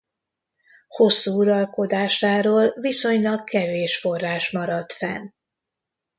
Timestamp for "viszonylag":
2.79-3.43